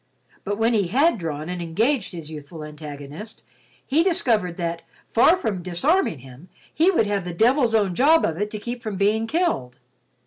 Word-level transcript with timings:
But 0.43 0.57
when 0.57 0.73
he 0.73 0.87
had 0.87 1.19
drawn 1.19 1.47
and 1.47 1.61
engaged 1.61 2.11
his 2.11 2.31
youthful 2.31 2.63
antagonist, 2.63 3.43
he 3.85 4.01
discovered 4.01 4.57
that, 4.57 4.81
far 5.11 5.37
from 5.37 5.61
disarming 5.61 6.21
him, 6.25 6.49
he 6.73 6.89
would 6.89 7.05
have 7.05 7.23
the 7.23 7.35
devil's 7.35 7.75
own 7.75 7.93
job 7.93 8.25
of 8.25 8.35
it 8.41 8.49
to 8.49 8.57
keep 8.57 8.81
from 8.81 8.95
being 8.95 9.27
killed. 9.27 9.77